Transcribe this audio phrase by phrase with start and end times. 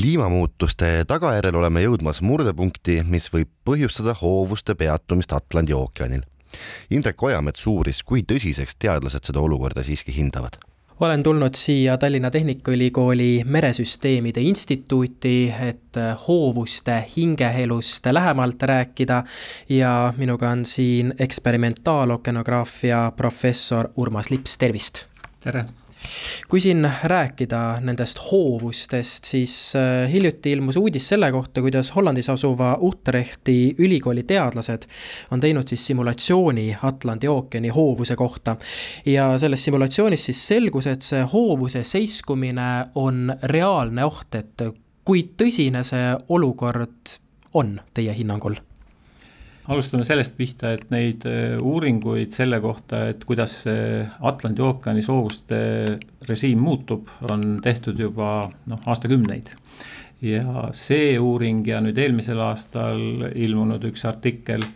[0.00, 6.22] kliimamuutuste tagajärjel oleme jõudmas murdepunkti, mis võib põhjustada hoovuste peatumist Atlandi ookeanil.
[6.90, 10.60] Indrek Ojamets uuris, kui tõsiseks teadlased seda olukorda siiski hindavad
[11.00, 15.96] olen tulnud siia Tallinna Tehnikaülikooli Meresüsteemide Instituuti, et
[16.26, 19.22] hoovuste hingeelust lähemalt rääkida
[19.68, 25.06] ja minuga on siin eksperimentaalookeanograafia professor Urmas Lips, tervist!
[25.40, 25.64] tere!
[26.48, 32.76] Kui siin rääkida nendest hoovustest, siis äh, hiljuti ilmus uudis selle kohta, kuidas Hollandis asuva
[32.80, 34.86] Utrechti ülikooli teadlased
[35.30, 38.56] on teinud siis simulatsiooni Atlandi ookeani hoovuse kohta.
[39.06, 44.66] ja selles simulatsioonis siis selgus, et see hoovuse seiskumine on reaalne oht, et
[45.04, 47.18] kui tõsine see olukord
[47.54, 48.60] on teie hinnangul
[49.70, 55.60] alustame sellest pihta, et neid äh, uuringuid selle kohta, et kuidas see Atlandi ookeani soovuste
[56.28, 59.54] režiim muutub, on tehtud juba noh, aastakümneid.
[60.20, 64.66] ja see uuring ja nüüd eelmisel aastal ilmunud üks artikkel,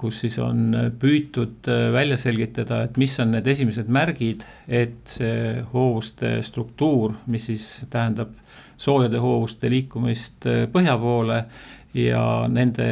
[0.00, 5.60] kus siis on püütud äh, välja selgitada, et mis on need esimesed märgid, et see
[5.74, 8.32] hoovuste struktuur, mis siis tähendab
[8.80, 11.42] soojade hoovuste liikumist äh, põhja poole
[11.94, 12.86] ja nende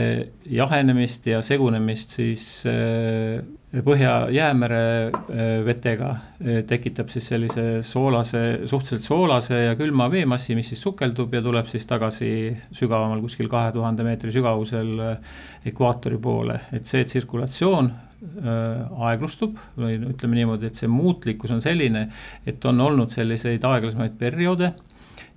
[0.50, 3.38] jahenemist ja segunemist siis äh,
[3.84, 6.08] Põhja-Jäämere äh, vetega
[6.40, 11.70] äh, tekitab siis sellise soolase, suhteliselt soolase ja külma veemassi, mis siis sukeldub ja tuleb
[11.70, 12.32] siis tagasi
[12.74, 14.94] sügavamal, kuskil kahe tuhande meetri sügavusel
[15.68, 17.92] ekvaatori poole, et see tsirkulatsioon
[18.48, 22.08] aeglustub või ütleme niimoodi, et see muutlikkus on selline,
[22.50, 24.72] et on olnud selliseid aeglasemaid perioode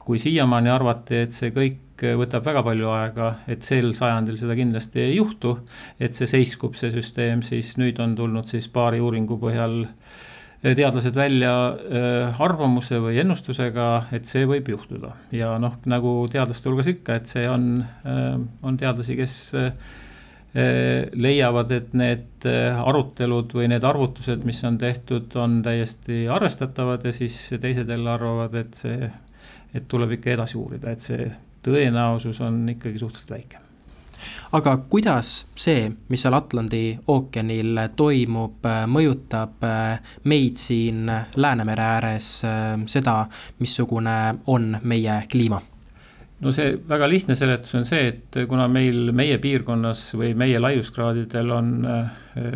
[0.01, 5.03] kui siiamaani arvati, et see kõik võtab väga palju aega, et sel sajandil seda kindlasti
[5.03, 5.55] ei juhtu,
[6.01, 9.83] et see seiskub, see süsteem, siis nüüd on tulnud siis paari uuringu põhjal
[10.61, 15.15] teadlased välja äh, arvamuse või ennustusega, et see võib juhtuda.
[15.33, 17.73] ja noh, nagu teadlaste hulgas ikka, et see on,
[18.61, 19.35] on teadlasi, kes
[20.51, 27.37] leiavad, et need arutelud või need arvutused, mis on tehtud, on täiesti arvestatavad ja siis
[27.55, 29.07] teised jälle arvavad, et see
[29.75, 31.29] et tuleb ikka edasi uurida, et see
[31.65, 33.61] tõenäosus on ikkagi suhteliselt väike
[34.51, 39.65] aga kuidas see, mis seal Atlandi ookeanil toimub, mõjutab
[40.29, 42.29] meid siin Läänemere ääres,
[42.91, 43.17] seda,
[43.59, 44.17] missugune
[44.47, 45.61] on meie kliima?
[46.41, 51.51] no see väga lihtne seletus on see, et kuna meil, meie piirkonnas või meie laiuskraadidel
[51.53, 51.73] on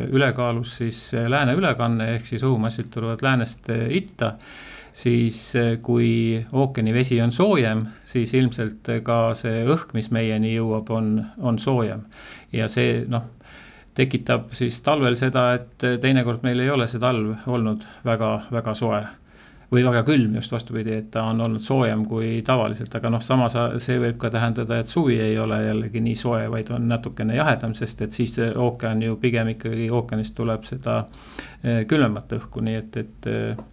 [0.09, 4.33] ülekaalus siis lääne ülekanne, ehk siis õhumassid tulevad läänest itta
[4.95, 10.91] siis eh, kui ookeani vesi on soojem, siis ilmselt ka see õhk, mis meieni jõuab,
[10.95, 12.05] on, on soojem.
[12.55, 13.27] ja see noh,
[13.95, 19.03] tekitab siis talvel seda, et teinekord meil ei ole see talv olnud väga, väga soe
[19.71, 23.57] või väga külm, just vastupidi, et ta on olnud soojem kui tavaliselt, aga noh, samas
[23.83, 27.73] see võib ka tähendada, et suvi ei ole jällegi nii soe, vaid on natukene jahedam,
[27.75, 31.01] sest et siis ookean ju pigem ikkagi ookeanist tuleb seda
[31.63, 33.63] eh, külmemat õhku, nii et, et eh,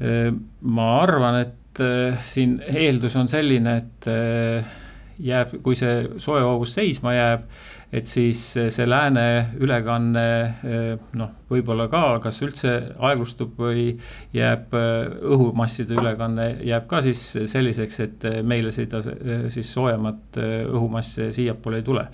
[0.00, 4.70] ma arvan, et äh, siin eeldus on selline, et äh,
[5.20, 7.44] jääb, kui see soojahoovus seisma jääb,
[7.92, 9.24] et siis see lääne
[9.58, 13.88] ülekanne äh, noh, võib-olla ka, kas üldse aeglustub või
[14.36, 21.86] jääb õhumasside ülekanne jääb ka siis selliseks, et meile seda siis soojemat õhumassi siiapoole ei
[21.86, 22.06] tule.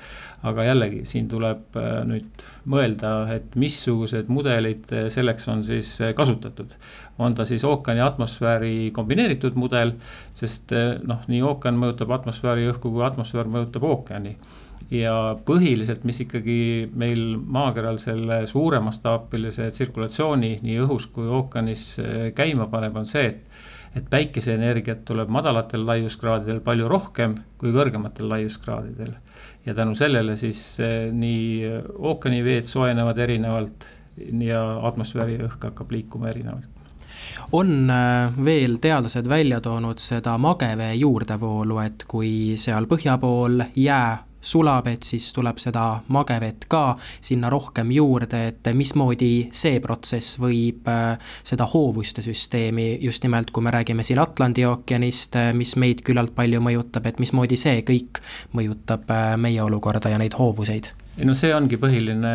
[0.46, 1.76] aga jällegi, siin tuleb
[2.06, 6.72] nüüd mõelda, et missugused mudelid selleks on siis kasutatud
[7.18, 9.92] on ta siis ookeani atmosfääri kombineeritud mudel,
[10.36, 14.36] sest eh, noh, nii ookean mõjutab atmosfääri õhku kui atmosfäär mõjutab ookeani.
[14.90, 15.14] Ja
[15.46, 22.96] põhiliselt, mis ikkagi meil maakeral selle suuremastaapilise tsirkulatsiooni nii õhus kui ookeanis eh, käima paneb,
[22.96, 23.64] on see, et
[23.96, 29.14] et päikeseenergiat tuleb madalatel laiuskraadidel palju rohkem kui kõrgematel laiuskraadidel.
[29.66, 33.88] ja tänu sellele siis eh, nii ookeaniveed soojenevad erinevalt
[34.40, 36.76] ja atmosfääri õhk hakkab liikuma erinevalt
[37.52, 44.25] on äh, veel teadlased välja toonud seda magevee juurdevoolu, et kui seal põhja pool jää
[44.40, 50.88] sulab, et siis tuleb seda magevett ka sinna rohkem juurde, et mismoodi see protsess võib
[50.90, 51.16] äh,
[51.46, 56.34] seda hoovuste süsteemi, just nimelt kui me räägime siin Atlandi ookeanist, äh, mis meid küllalt
[56.36, 58.22] palju mõjutab, et mismoodi see kõik
[58.56, 59.10] mõjutab
[59.40, 60.92] meie olukorda ja neid hoovuseid?
[61.16, 62.32] Ei no see ongi põhiline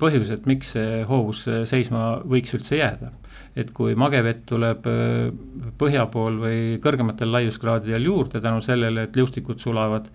[0.00, 3.12] põhjus, et miks see hoovus seisma võiks üldse jääda
[3.58, 5.26] et kui magevett tuleb äh,
[5.78, 10.08] põhja pool või kõrgematel laiuskraadidel juurde tänu sellele, et liustikud sulavad,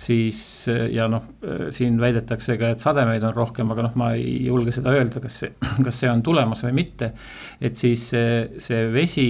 [0.00, 0.40] siis
[0.72, 4.40] äh, ja noh, äh, siin väidetakse ka, et sademeid on rohkem, aga noh, ma ei
[4.48, 5.54] julge seda öelda, kas see,
[5.86, 7.12] kas see on tulemas või mitte.
[7.60, 9.28] et siis see, see vesi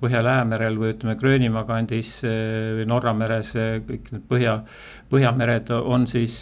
[0.00, 3.54] Põhja-Läämerel või ütleme, Gröönimaa kandis või Norra meres,
[3.86, 4.56] kõik need põhja,
[5.12, 6.36] põhjamered on siis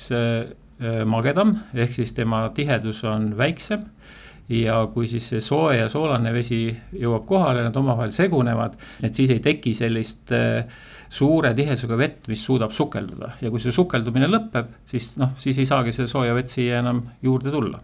[1.06, 3.86] magedam, ehk siis tema tihedus on väiksem
[4.48, 6.62] ja kui siis see soe ja soolane vesi
[6.96, 10.64] jõuab kohale, nad omavahel segunevad, et siis ei teki sellist äh,
[11.08, 13.34] suure tihedusega vett, mis suudab sukelduda.
[13.42, 17.04] Ja kui see sukeldumine lõpeb, siis noh, siis ei saagi see sooja vett siia enam
[17.24, 17.80] juurde tulla.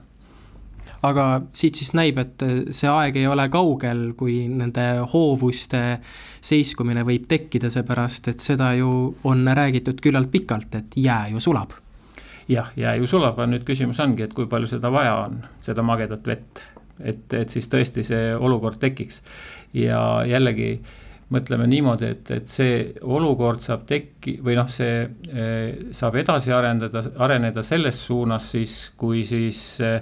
[1.05, 5.99] Aga siit siis näib, et see aeg ei ole kaugel, kui nende hoovuste
[6.41, 11.77] seiskumine võib tekkida, seepärast et seda ju on räägitud küllalt pikalt, et jää ju sulab
[12.49, 16.26] jah, jää ju sulab, nüüd küsimus ongi, et kui palju seda vaja on, seda magedat
[16.26, 16.64] vett.
[17.00, 19.23] et, et siis tõesti see olukord tekiks
[19.75, 20.76] ja jällegi
[21.35, 27.02] mõtleme niimoodi, et, et see olukord saab tekki või noh, see eh, saab edasi arendada,
[27.25, 29.99] areneda selles suunas siis, kui siis eh,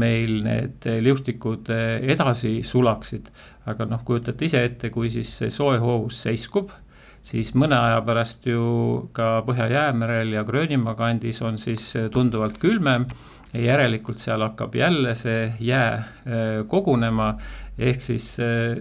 [0.00, 3.30] meil need liustikud eh, edasi sulaksid.
[3.64, 6.72] aga noh, kujutate ise ette, kui siis see soe hoovus seiskub
[7.24, 8.64] siis mõne aja pärast ju
[9.16, 13.08] ka Põhja-Jäämerel ja Gröönimaa kandis on siis tunduvalt külmem
[13.54, 16.04] ja järelikult seal hakkab jälle see jää
[16.68, 17.34] kogunema
[17.78, 18.26] ehk siis,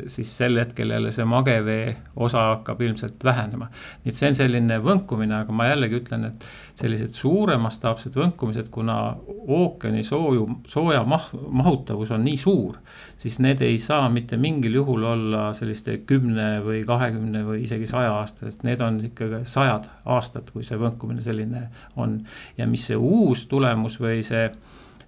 [0.08, 3.70] siis sel hetkel jälle see magevee osa hakkab ilmselt vähenema.
[4.04, 6.46] nii et see on selline võnkumine, aga ma jällegi ütlen, et
[6.78, 9.16] sellised suure mastaapsed võnkumised, kuna
[9.48, 12.78] ookeani sooju, sooja mah-, mahutavus on nii suur,
[13.18, 18.14] siis need ei saa mitte mingil juhul olla selliste kümne või kahekümne või isegi saja
[18.20, 21.68] aastased, need on ikkagi sajad aastad, kui see võnkumine selline
[21.98, 22.20] on.
[22.58, 24.52] ja mis see uus tulemus või see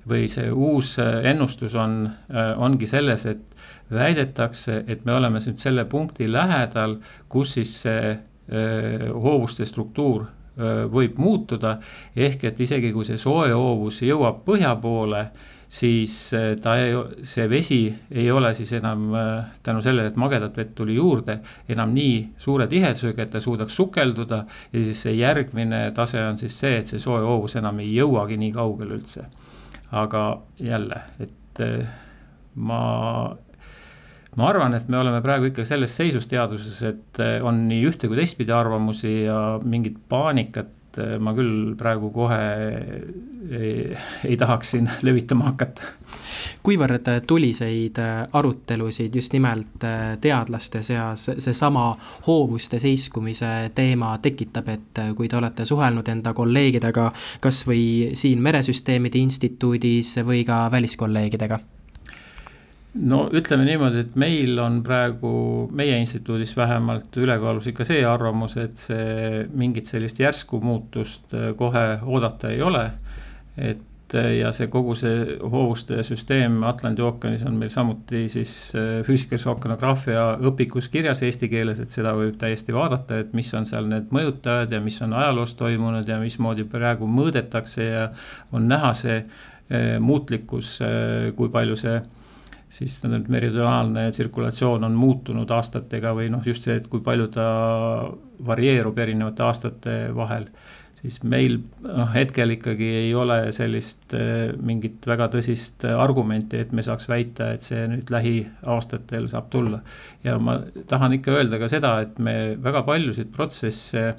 [0.10, 2.10] või see uus ennustus on,
[2.58, 3.56] ongi selles, et
[3.92, 7.00] väidetakse, et me oleme nüüd selle punkti lähedal,
[7.30, 8.16] kus siis see
[9.14, 10.28] hoovuste struktuur
[10.92, 11.80] võib muutuda.
[12.16, 15.26] ehk et isegi kui see soe hoovus jõuab põhja poole,
[15.68, 16.32] siis
[16.62, 17.80] ta ei, see vesi
[18.12, 19.10] ei ole siis enam
[19.64, 24.46] tänu sellele, et magedat vett tuli juurde, enam nii suure tihedusega, et ta suudaks sukelduda.
[24.74, 28.38] ja siis see järgmine tase on siis see, et see soe hoovus enam ei jõuagi
[28.38, 29.26] nii kaugele üldse.
[29.92, 30.26] Aga
[30.60, 31.62] jälle, et
[32.56, 32.82] ma
[34.36, 38.10] ma arvan, et me oleme praegu ikka selles seisus teaduses, et eh, on nii ühte
[38.12, 42.42] kui teistpidi arvamusi ja mingit paanikat eh, ma küll praegu kohe
[43.56, 43.96] ei,
[44.28, 45.94] ei tahaks siin levitama hakata.
[46.64, 48.00] Kuivõrd tuliseid
[48.34, 49.86] arutelusid just nimelt
[50.22, 51.88] teadlaste seas seesama
[52.28, 57.12] hoovuste seiskumise teema tekitab, et kui te olete suhelnud enda kolleegidega
[57.42, 61.60] kas või siin Meresüsteemide Instituudis või ka väliskolleegidega
[63.04, 65.32] no ütleme niimoodi, et meil on praegu,
[65.76, 71.86] meie instituudis vähemalt ülekaalus ikka see arvamus, et see mingit sellist järsku muutust äh, kohe
[72.04, 72.86] oodata ei ole.
[73.58, 79.00] et äh, ja see kogu see hoovuste süsteem Atlandi ookeanis on meil samuti siis äh,
[79.08, 83.90] füüsikalise ookeanograafia õpikus kirjas eesti keeles, et seda võib täiesti vaadata, et mis on seal
[83.90, 88.06] need mõjutajad ja mis on ajaloos toimunud ja mismoodi praegu mõõdetakse ja
[88.54, 89.24] on näha see
[90.00, 90.76] muutlikkus,
[91.34, 91.96] kui palju see
[92.70, 97.46] siis tähendab, meridionaalne tsirkulatsioon on muutunud aastatega või noh, just see, et kui palju ta
[98.46, 100.50] varieerub erinevate aastate vahel.
[101.06, 106.86] Siis meil noh, hetkel ikkagi ei ole sellist eh, mingit väga tõsist argumenti, et me
[106.86, 109.82] saaks väita, et see nüüd lähiaastatel saab tulla.
[110.26, 110.60] ja ma
[110.90, 114.10] tahan ikka öelda ka seda, et me väga paljusid protsesse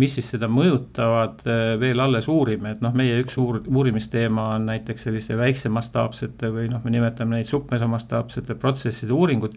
[0.00, 4.68] mis siis seda mõjutavad, äh, veel alles uurime, et noh, meie üks uur-, uurimisteema on
[4.70, 9.56] näiteks selliste väikse mastaapsete või noh, me nimetame neid submesomastaapsete protsesside uuringud,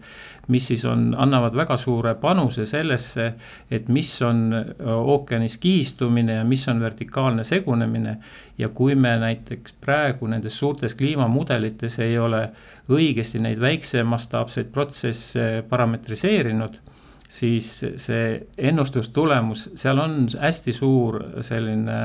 [0.52, 3.30] mis siis on, annavad väga suure panuse sellesse,
[3.70, 4.46] et mis on
[4.84, 8.16] ookeanis kihistumine ja mis on vertikaalne segunemine.
[8.58, 12.48] ja kui me näiteks praegu nendes suurtes kliimamudelites ei ole
[12.88, 16.80] õigesti neid väikse mastaapseid protsesse parametriseerinud
[17.34, 18.26] siis see
[18.58, 21.98] ennustustulemus, seal on hästi suur selline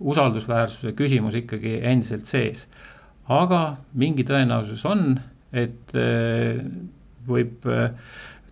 [0.00, 2.68] usaldusväärsuse küsimus ikkagi endiselt sees.
[3.28, 5.14] aga mingi tõenäosus on,
[5.52, 6.58] et eh,
[7.24, 7.94] võib eh,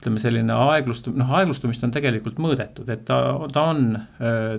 [0.03, 3.21] ütleme, selline aeglustum-, noh, aeglustumist on tegelikult mõõdetud, et ta,
[3.55, 3.85] ta on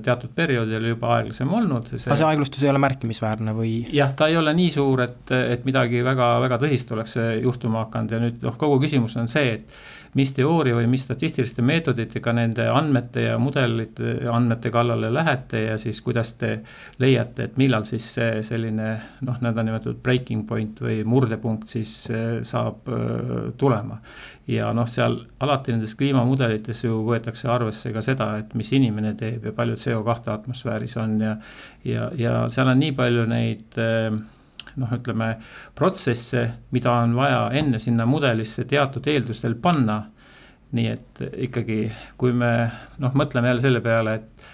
[0.04, 1.92] teatud perioodil juba aeglasem olnud.
[1.92, 3.74] aga see aeglustus ei ole märkimisväärne või?
[3.94, 8.16] jah, ta ei ole nii suur, et, et midagi väga, väga tõsist oleks juhtuma hakanud
[8.16, 9.76] ja nüüd noh, kogu küsimus on see, et
[10.18, 16.02] mis teooria või mis statistiliste meetoditega nende andmete ja mudelite andmete kallale lähete ja siis
[16.06, 16.60] kuidas te
[17.02, 18.90] leiate, et millal siis see selline
[19.26, 21.96] noh, nõndanimetatud breaking point või murdepunkt siis
[22.46, 22.90] saab
[23.58, 24.00] tulema.
[24.48, 29.50] ja noh, seal alati nendes kliimamudelites ju võetakse arvesse ka seda, et mis inimene teeb
[29.50, 31.36] ja palju CO2 atmosfääris on ja
[31.84, 33.82] ja, ja seal on nii palju neid
[34.80, 35.30] noh, ütleme
[35.76, 40.04] protsesse, mida on vaja enne sinna mudelisse teatud eeldustel panna.
[40.74, 41.84] nii et ikkagi,
[42.18, 42.48] kui me
[42.98, 44.46] noh, mõtleme jälle selle peale, et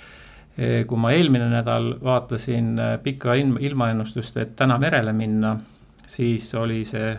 [0.60, 5.54] eh, kui ma eelmine nädal vaatasin eh, pika ilmaennustust, et täna merele minna,
[6.04, 7.14] siis oli see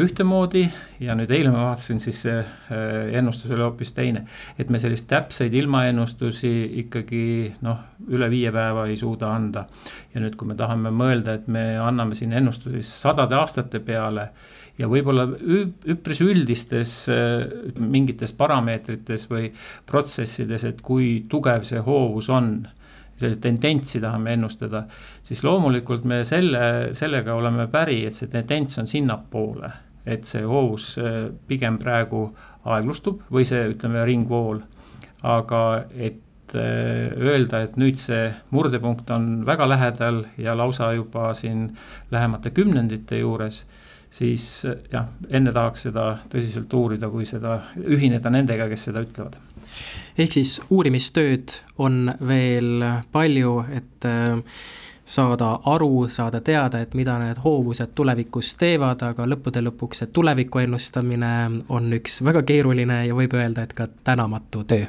[0.00, 0.64] ühtemoodi
[1.00, 4.24] ja nüüd eile ma vaatasin, siis see äh, ennustus oli hoopis teine.
[4.58, 6.50] et me sellist täpseid ilmaennustusi
[6.84, 9.66] ikkagi noh, üle viie päeva ei suuda anda.
[10.14, 14.30] ja nüüd, kui me tahame mõelda, et me anname siin ennustusi sadade aastate peale
[14.78, 15.28] ja võib-olla
[15.94, 17.46] üpris üldistes äh,
[17.78, 19.52] mingites parameetrites või
[19.86, 22.56] protsessides, et kui tugev see hoovus on
[23.16, 24.84] sellist tendentsi tahame ennustada,
[25.22, 29.72] siis loomulikult me selle, sellega oleme päri, et see tendents on sinnapoole
[30.06, 30.94] et see hoovus
[31.48, 32.26] pigem praegu
[32.68, 34.60] aeglustub või see, ütleme, ringvool.
[35.24, 35.60] aga
[35.96, 41.70] et äh, öelda, et nüüd see murdepunkt on väga lähedal ja lausa juba siin
[42.12, 43.64] lähemate kümnendite juures,
[44.14, 44.44] siis
[44.92, 49.36] jah, enne tahaks seda tõsiselt uurida, kui seda, ühineda nendega, kes seda ütlevad.
[50.18, 54.38] ehk siis uurimistööd on veel palju, et äh,
[55.04, 60.62] saada aru, saada teada, et mida need hoovused tulevikus teevad, aga lõppude lõpuks see tuleviku
[60.62, 61.32] ennustamine
[61.68, 64.86] on üks väga keeruline ja võib öelda, et ka tänamatu töö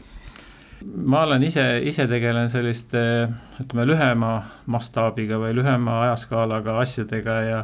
[0.85, 2.99] ma olen ise, ise tegelen selliste
[3.61, 4.31] ütleme, lühema
[4.69, 7.61] mastaabiga või lühema ajaskaalaga asjadega ja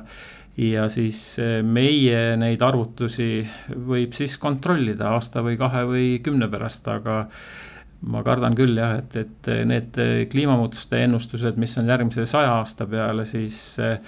[0.57, 3.41] ja siis meie neid arvutusi
[3.87, 7.25] võib siis kontrollida aasta või kahe või kümne pärast, aga
[8.01, 9.97] ma kardan küll jah, et, et need
[10.31, 13.99] kliimamuutuste ennustused, mis on järgmise saja aasta peale, siis eh,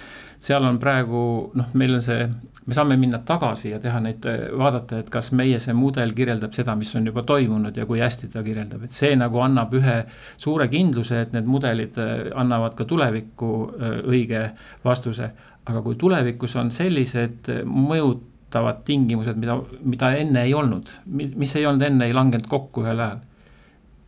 [0.42, 1.20] seal on praegu
[1.54, 2.26] noh, meil on see,
[2.66, 4.26] me saame minna tagasi ja teha neid,
[4.58, 8.32] vaadata, et kas meie see mudel kirjeldab seda, mis on juba toimunud ja kui hästi
[8.34, 10.00] ta kirjeldab, et see nagu annab ühe
[10.34, 14.48] suure kindluse, et need mudelid eh, annavad ka tulevikku eh, õige
[14.84, 15.30] vastuse.
[15.66, 21.86] Aga kui tulevikus on sellised mõjutavad tingimused, mida, mida enne ei olnud, mis ei olnud
[21.86, 23.22] enne, ei langenud kokku ühel ajal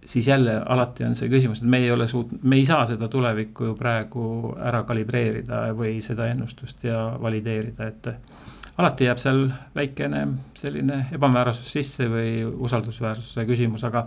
[0.06, 3.08] siis jälle alati on see küsimus, et me ei ole suutnud, me ei saa seda
[3.10, 4.26] tulevikku ju praegu
[4.62, 8.08] ära kalibreerida või seda ennustust ja valideerida, et
[8.78, 9.42] alati jääb seal
[9.74, 10.22] väikene
[10.54, 14.06] selline ebamäärasus sisse või usaldusväärsuse küsimus, aga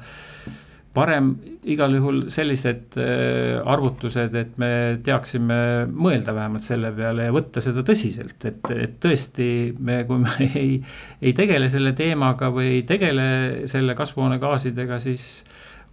[0.94, 1.30] parem
[1.70, 4.72] igal juhul sellised äh, arvutused, et me
[5.06, 10.50] teaksime mõelda vähemalt selle peale ja võtta seda tõsiselt, et, et tõesti me, kui me
[10.64, 10.80] ei,
[11.22, 13.28] ei tegele selle teemaga või ei tegele
[13.70, 15.28] selle kasvuhoonegaasidega, siis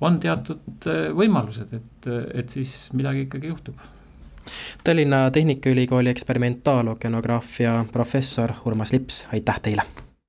[0.00, 2.10] on teatud äh, võimalused, et,
[2.42, 3.84] et siis midagi ikkagi juhtub.
[4.86, 10.05] Tallinna Tehnikaülikooli eksperimentaalookeanograafia professor Urmas Lips, aitäh teile!